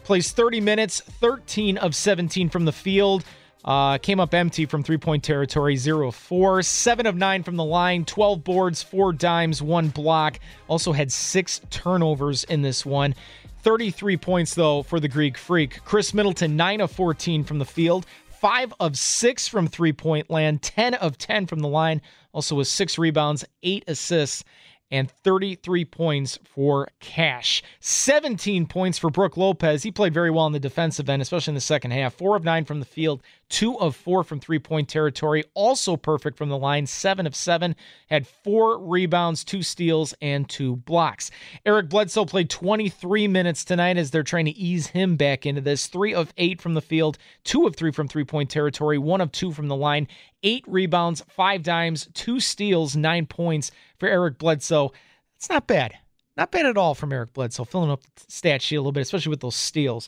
[0.03, 3.23] plays 30 minutes, 13 of 17 from the field.
[3.63, 6.61] Uh, came up empty from three point territory, 0 4.
[6.61, 10.39] 7 of 9 from the line, 12 boards, 4 dimes, 1 block.
[10.67, 13.15] Also had 6 turnovers in this one.
[13.61, 15.83] 33 points, though, for the Greek Freak.
[15.83, 18.05] Khris Middleton, 9 of 14 from the field,
[18.39, 22.67] five of six from three point land, 10 of 10 from the line, also with
[22.67, 24.43] six rebounds, eight assists,
[24.91, 27.61] and 33 points for Cash.
[27.79, 29.83] 17 points for Brook Lopez.
[29.83, 32.15] He played very well in the defensive end, especially in the second half.
[32.15, 35.43] Four of nine from the field, two of four from three point territory.
[35.53, 37.75] Also perfect from the line, seven of seven.
[38.09, 41.31] Had four rebounds, two steals, and two blocks.
[41.65, 45.87] Eric Bledsoe played 23 minutes tonight as they're trying to ease him back into this.
[45.87, 49.31] Three of eight from the field, two of three from three point territory, one of
[49.31, 50.07] two from the line,
[50.43, 54.91] eight rebounds, five dimes, two steals, nine points for Eric Bledsoe.
[55.35, 55.93] It's not bad.
[56.37, 59.01] Not bad at all from Eric Bledsoe, filling up the stat sheet a little bit,
[59.01, 60.07] especially with those steals.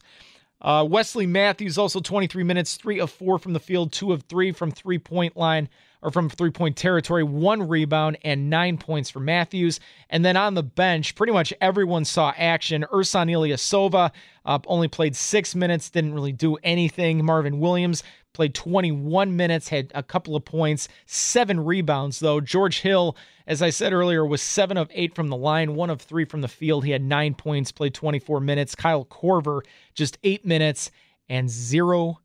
[0.62, 4.52] Uh, Wesley Matthews also 23 minutes, three of four from the field, two of three
[4.52, 5.70] from three point line
[6.02, 9.80] or from three point territory, one rebound and nine points for Matthews.
[10.10, 12.86] And then on the bench, pretty much everyone saw action.
[12.92, 14.12] Ersan Ilyasova
[14.46, 17.24] uh, only played six minutes, didn't really do anything.
[17.26, 22.40] Marvin Williams played 21 minutes, had a couple of points, seven rebounds, though.
[22.40, 23.16] George Hill,
[23.48, 26.42] as I said earlier, was seven of eight from the line, one of three from
[26.42, 26.86] the field.
[26.86, 28.76] He had nine points, played 24 minutes.
[28.76, 29.62] Kyle Korver,
[29.94, 30.92] just eight minutes
[31.30, 32.20] and zero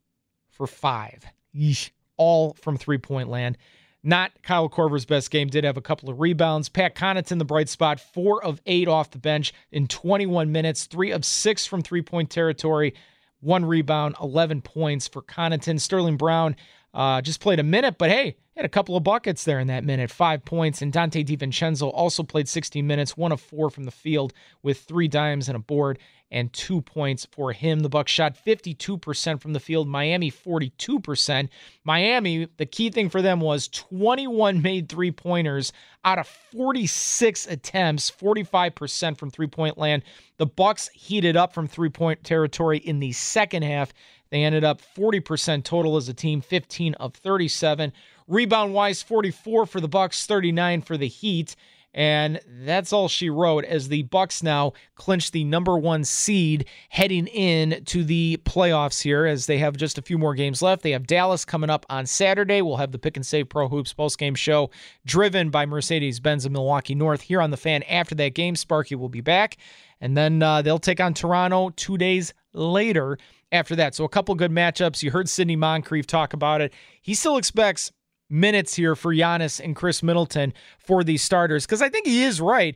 [0.50, 1.24] for five.
[1.54, 1.90] Yeesh.
[2.18, 3.58] All from three point land.
[4.02, 5.48] Not Kyle Korver's best game.
[5.48, 6.70] Did have a couple of rebounds.
[6.70, 11.10] Pat Connaughton, the bright spot, four of eight off the bench in 21 minutes, three
[11.10, 12.94] of six from three point territory
[13.40, 15.80] one rebound, 11 points for Connaughton.
[15.80, 16.56] Sterling Brown
[16.96, 19.84] uh, just played a minute, but hey, had a couple of buckets there in that
[19.84, 20.80] minute, five points.
[20.80, 24.32] And Donte DiVincenzo also played 16 minutes, one of four from the field
[24.62, 25.98] with three dimes and a board
[26.30, 27.80] and two points for him.
[27.80, 31.48] The Bucks shot 52% from the field, Miami 42%.
[31.84, 35.72] Miami, the key thing for them was 21 made three-pointers
[36.04, 40.02] out of 46 attempts, 45% from three-point land.
[40.38, 43.92] The Bucks heated up from three-point territory in the second half.
[44.30, 47.92] They ended up 40% total as a team, 15 of 37.
[48.28, 51.54] Rebound wise, 44 for the Bucks, 39 for the Heat.
[51.96, 57.26] And that's all she wrote as the Bucks now clinch the number one seed heading
[57.28, 60.82] in to the playoffs here as they have just a few more games left.
[60.82, 62.60] They have Dallas coming up on Saturday.
[62.60, 64.70] We'll have the Pick and Save Pro Hoops postgame show
[65.06, 68.56] driven by Mercedes Benz of Milwaukee North here on the fan after that game.
[68.56, 69.56] Sparky will be back.
[69.98, 73.16] And then uh, they'll take on Toronto two days later
[73.52, 73.94] after that.
[73.94, 75.02] So a couple good matchups.
[75.02, 76.72] You heard Sidney Moncrief talk about it.
[77.02, 77.92] He still expects
[78.28, 82.40] minutes here for Giannis and Khris Middleton for these starters because I think he is
[82.40, 82.74] right.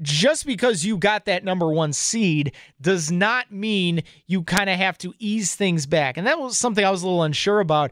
[0.00, 4.96] Just because you got that number one seed does not mean you kind of have
[4.98, 6.16] to ease things back.
[6.16, 7.90] And that was something I was a little unsure about.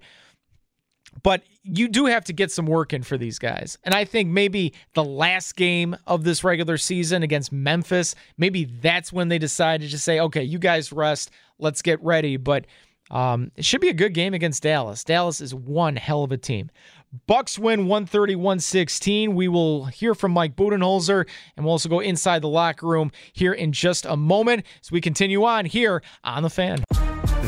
[1.25, 3.77] But you do have to get some work in for these guys.
[3.83, 9.13] And I think maybe the last game of this regular season against Memphis, maybe that's
[9.13, 12.37] when they decided to just say, okay, you guys rest, let's get ready.
[12.37, 12.67] But
[13.11, 15.05] um, it should be a good game against Dallas.
[15.05, 16.71] Dallas is one hell of a team.
[17.27, 19.35] Bucks win 130-116.
[19.35, 23.53] We will hear from Mike Budenholzer, and we'll also go inside the locker room here
[23.53, 26.85] in just a moment as we continue on here on the fan.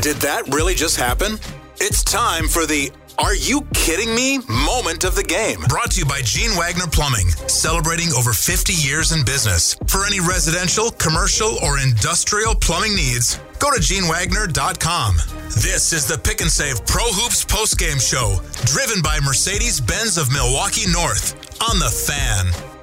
[0.01, 1.39] Did that really just happen?
[1.81, 5.61] It's time for the Are You Kidding Me moment of the game.
[5.69, 9.77] Brought to you by Gene Wagner Plumbing, celebrating over 50 years in business.
[9.89, 15.17] For any residential, commercial, or industrial plumbing needs, go to genewagner.com.
[15.61, 20.33] This is the Pick and Save Pro Hoops postgame show, driven by Mercedes Benz of
[20.33, 22.78] Milwaukee North on the fan.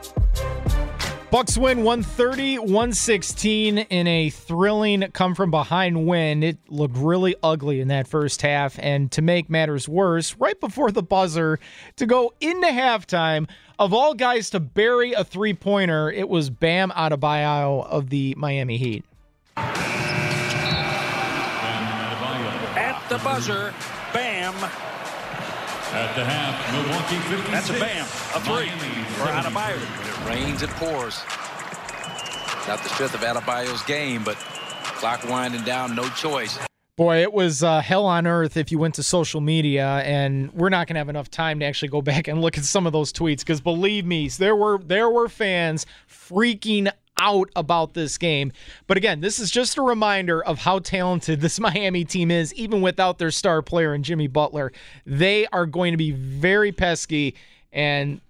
[1.36, 6.44] Bucks win 130 116 in a thrilling come from behind win.
[6.44, 8.80] It looked really ugly in that first half.
[8.80, 11.60] And to make matters worse, right before the buzzer
[11.98, 16.90] to go into halftime, of all guys to bury a three pointer, it was Bam
[16.92, 19.04] Adebayo of the Miami Heat.
[22.78, 23.74] At the buzzer,
[24.14, 24.56] Bam.
[25.96, 27.52] At the half, Milwaukee 56.
[27.52, 28.06] That's a Bam.
[28.36, 28.68] A three
[29.16, 29.78] for Adebayo.
[29.78, 31.24] It rains, it pours.
[32.68, 36.60] Not the strength of Adebayo's game, but clock winding down, no choice.
[36.98, 40.68] Boy, it was uh, hell on earth if you went to social media, and we're
[40.68, 42.92] not going to have enough time to actually go back and look at some of
[42.92, 48.52] those tweets because believe me, there were there were fans freaking out about this game.
[48.88, 52.82] But again, this is just a reminder of how talented this Miami team is, even
[52.82, 54.72] without their star player and Jimmy Butler.
[55.06, 57.36] They are going to be very pesky,
[57.72, 58.22] and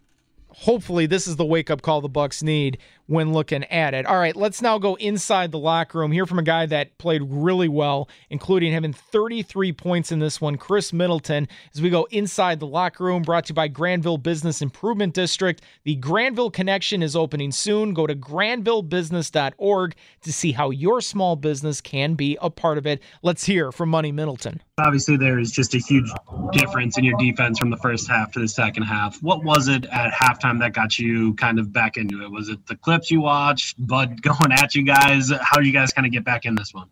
[0.49, 2.77] hopefully this is the wake up call the Bucks need
[3.07, 4.05] when looking at it.
[4.05, 6.11] All right, let's now go inside the locker room.
[6.11, 10.57] Hear from a guy that played really well, including having 33 points in this one,
[10.57, 11.47] Khris Middleton.
[11.73, 15.61] As we go inside the locker room, brought to you by Granville Business Improvement District.
[15.83, 17.93] The Granville Connection is opening soon.
[17.93, 23.01] Go to granvillebusiness.org to see how your small business can be a part of it.
[23.21, 24.61] Let's hear from Money Middleton.
[24.77, 26.11] Obviously, there's just a huge
[26.51, 29.21] difference in your defense from the first half to the second half.
[29.23, 32.31] What was it at halftime that got you kind of back into it?
[32.31, 35.31] Was it the clips you watched, Bud going at you guys?
[35.41, 36.87] How do you guys kind of get back in this one?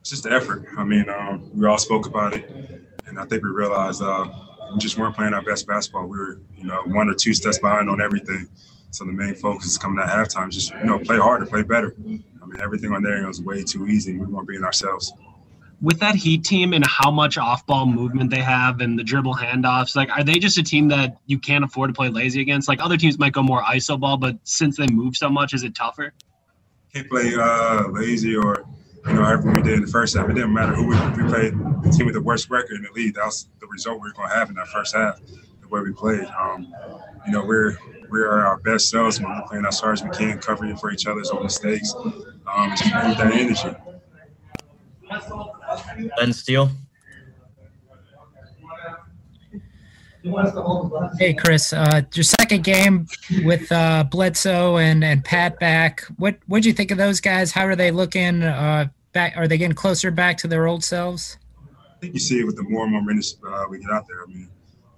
[0.00, 0.66] It's just the effort.
[0.76, 2.50] I mean, um, we all spoke about it,
[3.06, 4.26] and I think we realized uh,
[4.72, 6.06] we just weren't playing our best basketball.
[6.06, 8.48] We were, you know, one or two steps behind on everything.
[8.90, 11.94] So the main focus is coming at halftime, just you know, play harder, play better.
[11.98, 14.18] I mean, everything on there was way too easy.
[14.18, 15.12] We weren't being ourselves
[15.80, 19.94] with that Heat team and how much off-ball movement they have and the dribble handoffs,
[19.94, 22.68] like are they just a team that you can't afford to play lazy against?
[22.68, 25.62] Like other teams might go more iso ball, but since they move so much, is
[25.62, 26.12] it tougher?
[26.94, 28.64] Can't play uh, lazy or
[29.06, 30.28] you know everything we did in the first half.
[30.28, 31.54] It didn't matter who we, we played.
[31.82, 33.14] The team with the worst record in the league.
[33.14, 35.20] That was the result we were going to have in that first half.
[35.60, 36.24] The way we played.
[36.24, 36.72] Um,
[37.26, 37.76] you know we're
[38.10, 40.90] we are our best selves when we're playing as hard as we can, covering for
[40.90, 41.92] each other's own mistakes.
[41.94, 43.76] Um, just keep that energy.
[46.18, 46.70] Ben Steele.
[51.18, 51.72] Hey, Khris.
[51.72, 53.06] Uh, your second game
[53.44, 56.02] with uh, Bledsoe and, and Pat back.
[56.16, 57.52] What what do you think of those guys?
[57.52, 58.42] How are they looking?
[58.42, 59.36] Uh, back?
[59.36, 61.38] Are they getting closer back to their old selves?
[61.72, 64.06] I think you see it with the more and more minutes uh, we get out
[64.06, 64.22] there.
[64.22, 64.50] I mean,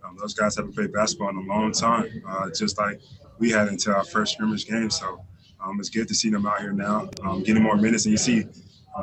[0.04, 3.00] um, those guys haven't played basketball in a long time, uh, just like
[3.38, 4.90] we had until our first scrimmage game.
[4.90, 5.24] So
[5.62, 8.06] um, it's good to see them out here now, um, getting more minutes.
[8.06, 8.46] And you see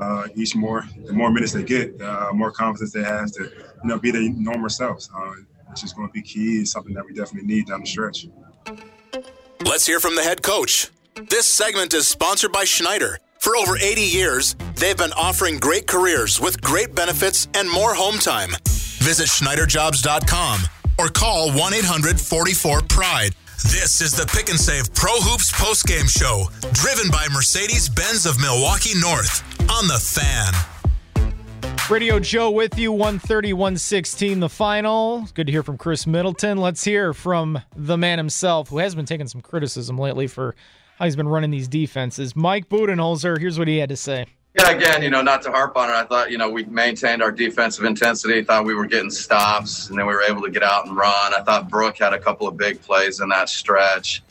[0.02, 3.90] uh, each more the more minutes they get, uh, more confidence they have to you
[3.90, 5.34] know be their normal selves, uh,
[5.68, 8.28] which is going to be key and something that we definitely need down the stretch.
[9.66, 10.90] Let's hear from the head coach.
[11.30, 13.20] This segment is sponsored by Schneider.
[13.40, 18.18] For over 80 years, they've been offering great careers with great benefits and more home
[18.18, 18.50] time.
[18.66, 20.62] Visit SchneiderJobs.com
[20.98, 23.36] or call 1 800 44 Pride.
[23.64, 28.40] This is the Pick and Save Pro Hoops postgame show, driven by Mercedes Benz of
[28.40, 29.42] Milwaukee North
[29.72, 30.54] on the fan.
[31.90, 35.28] Radio Joe with you, 130 116, the final.
[35.34, 36.58] Good to hear from Khris Middleton.
[36.58, 40.54] Let's hear from the man himself, who has been taking some criticism lately for
[40.98, 42.36] how he's been running these defenses.
[42.36, 44.26] Mike Budenholzer, here's what he had to say.
[44.58, 47.22] Yeah, again, you know, not to harp on it, I thought, you know, we maintained
[47.22, 48.42] our defensive intensity.
[48.42, 51.34] Thought we were getting stops, and then we were able to get out and run.
[51.34, 54.24] I thought Brook had a couple of big plays in that stretch.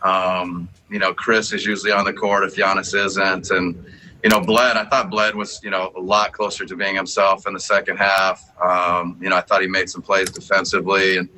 [0.00, 3.84] Um, you know, Khris is usually on the court if Giannis isn't, and
[4.24, 4.78] you know, Bled.
[4.78, 7.98] I thought Bled was, you know, a lot closer to being himself in the second
[7.98, 8.48] half.
[8.58, 11.28] Um, you know, I thought he made some plays defensively, and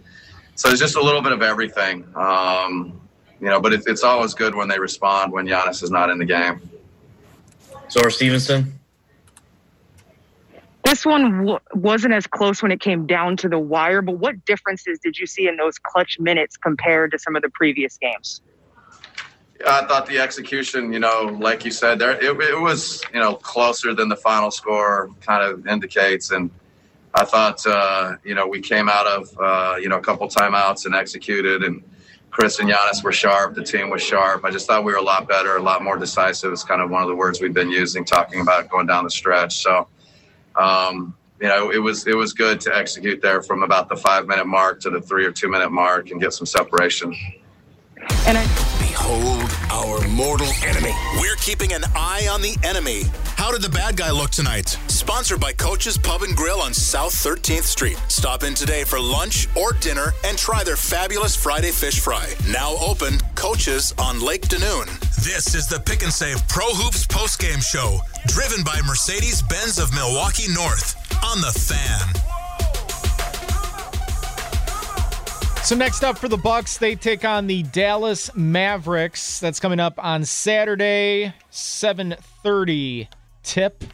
[0.54, 2.06] so it's just a little bit of everything.
[2.14, 3.00] Um,
[3.40, 6.18] you know, but it, it's always good when they respond when Giannis is not in
[6.18, 6.67] the game.
[7.90, 8.78] Zora Stephenson.
[10.84, 14.44] This one w- wasn't as close when it came down to the wire, but what
[14.46, 18.40] differences did you see in those clutch minutes compared to some of the previous games?
[19.66, 23.34] I thought the execution, you know, like you said, there it, it, was, you know,
[23.34, 26.30] closer than the final score kind of indicates.
[26.30, 26.50] And
[27.12, 30.86] I thought, uh, you know, we came out of, uh, you know, a couple timeouts
[30.86, 31.82] and executed, and
[32.30, 33.54] Khris and Giannis were sharp.
[33.54, 34.44] The team was sharp.
[34.44, 36.52] I just thought we were a lot better, a lot more decisive.
[36.52, 39.10] It's kind of one of the words we've been using, talking about going down the
[39.10, 39.56] stretch.
[39.62, 39.88] So,
[40.56, 44.26] um, you know, it was it was good to execute there from about the five
[44.26, 47.14] minute mark to the three or two minute mark and get some separation.
[48.26, 50.92] And I- Behold our mortal enemy.
[51.18, 53.04] We're keeping an eye on the enemy.
[53.38, 54.76] How did the bad guy look tonight?
[54.88, 57.96] Sponsored by Coach's Pub and Grill on South 13th Street.
[58.08, 62.28] Stop in today for lunch or dinner and try their fabulous Friday fish fry.
[62.50, 64.84] Now open, Coach's on Lake Denoon.
[65.24, 69.90] This is the Pick and Save Pro Hoops postgame show, driven by Mercedes Benz of
[69.94, 72.37] Milwaukee North on the fan.
[75.64, 79.38] So next up for the Bucks, they take on the Dallas Mavericks.
[79.38, 83.08] That's coming up on Saturday, 7:30
[83.42, 83.84] tip.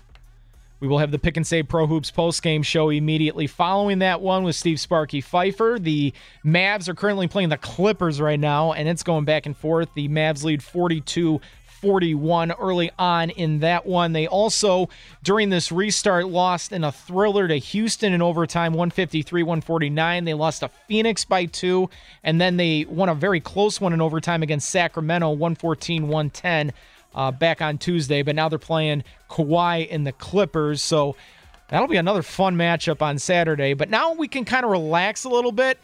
[0.79, 4.21] We will have the Pick and Save Pro Hoops post game show immediately following that
[4.21, 5.79] one with Steve Sparky Pfeiffer.
[5.81, 6.13] The
[6.45, 9.89] Mavs are currently playing the Clippers right now, and it's going back and forth.
[9.95, 11.41] The Mavs lead 42
[11.85, 14.15] 41 early on in that one.
[14.15, 14.89] They also,
[15.23, 20.25] during this restart, lost in a thriller to Houston in overtime, 153 149.
[20.25, 21.91] They lost to Phoenix by two,
[22.23, 26.73] and then they won a very close one in overtime against Sacramento, 114 110.
[27.15, 30.83] Uh, back on Tuesday, but now they're playing Kawhi and the Clippers.
[30.83, 31.15] So
[31.69, 33.75] that'll be another fun matchup on Saturday.
[33.75, 35.79] But now we can kind of relax a little bit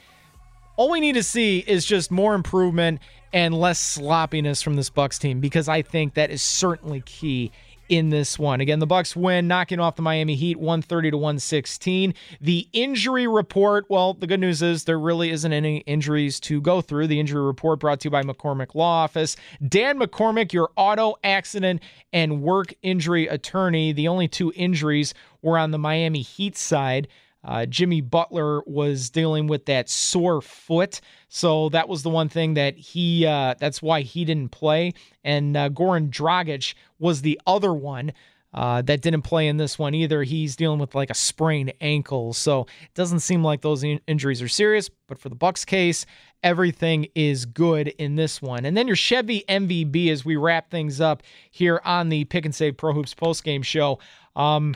[0.80, 5.18] all we need to see is just more improvement and less sloppiness from this Bucks
[5.18, 7.52] team because I think that is certainly key
[7.90, 8.60] in this one.
[8.60, 12.14] Again, the Bucks win, knocking off the Miami Heat 130 to 116.
[12.40, 16.80] The injury report, well, the good news is there really isn't any injuries to go
[16.80, 17.08] through.
[17.08, 19.36] The injury report brought to you by McCormick Law Office.
[19.66, 23.92] Dan McCormick, your auto accident and work injury attorney.
[23.92, 25.12] The only two injuries
[25.42, 27.08] were on the Miami Heat side.
[27.44, 32.54] Uh, Jimmy Butler was dealing with that sore foot, so that was the one thing
[32.54, 33.26] that he.
[33.26, 34.92] Uh, that's why he didn't play.
[35.24, 38.12] And uh, Goran Dragic was the other one
[38.52, 40.22] uh, that didn't play in this one either.
[40.22, 44.42] He's dealing with like a sprained ankle, so it doesn't seem like those in- injuries
[44.42, 44.90] are serious.
[45.06, 46.04] But for the Bucks case,
[46.42, 48.64] everything is good in this one.
[48.64, 52.54] And then your Chevy MVB as we wrap things up here on the Pick and
[52.54, 53.98] Save Pro Hoops post game show.
[54.34, 54.74] Um,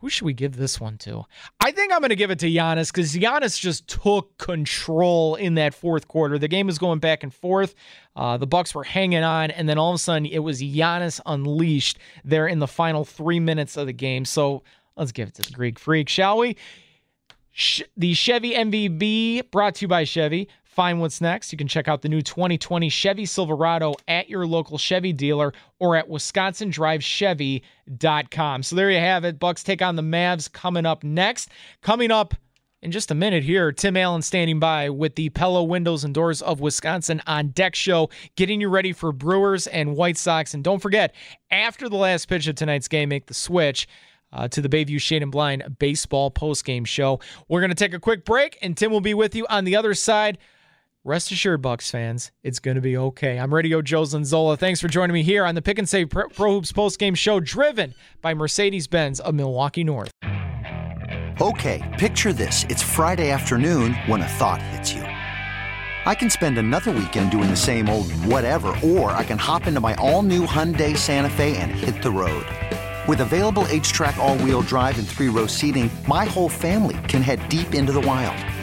[0.00, 1.24] who should we give this one to?
[1.60, 5.54] I think I'm going to give it to Giannis because Giannis just took control in
[5.54, 6.38] that fourth quarter.
[6.38, 7.74] The game was going back and forth.
[8.14, 11.20] Uh, the Bucks were hanging on, and then all of a sudden it was Giannis
[11.26, 14.24] unleashed there in the final three minutes of the game.
[14.24, 14.62] So
[14.96, 16.56] let's give it to the Greek Freak, shall we?
[17.96, 20.48] the Chevy MVB brought to you by Chevy.
[20.78, 21.50] Find what's next.
[21.50, 25.96] You can check out the new 2020 Chevy Silverado at your local Chevy dealer or
[25.96, 28.62] at wisconsindrivechevy.com.
[28.62, 29.40] So there you have it.
[29.40, 31.50] Bucks take on the Mavs coming up next.
[31.82, 32.32] Coming up
[32.80, 36.42] in just a minute here, Tim Allen standing by with the Pella Windows and Doors
[36.42, 40.54] of Wisconsin on deck show, getting you ready for Brewers and White Sox.
[40.54, 41.12] And don't forget,
[41.50, 43.88] after the last pitch of tonight's game, make the switch.
[44.30, 47.18] Uh, to the Bayview Shade and Blind baseball postgame show.
[47.48, 49.74] We're going to take a quick break, and Tim will be with you on the
[49.74, 50.36] other side.
[51.04, 53.38] Rest assured, Bucks fans, it's going to be okay.
[53.38, 54.58] I'm Radio Joe Zanzola.
[54.58, 57.38] Thanks for joining me here on the Pick and Save Pro, Pro Hoops postgame show,
[57.38, 60.10] driven by Mercedes Benz of Milwaukee North.
[61.40, 62.64] Okay, picture this.
[62.64, 65.02] It's Friday afternoon when a thought hits you.
[65.02, 69.80] I can spend another weekend doing the same old whatever, or I can hop into
[69.80, 72.44] my all new Hyundai Santa Fe and hit the road.
[73.06, 77.48] With available HTRAC, all wheel drive, and three row seating, my whole family can head
[77.48, 78.36] deep into the wild